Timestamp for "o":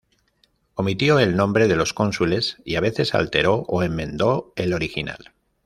3.67-3.83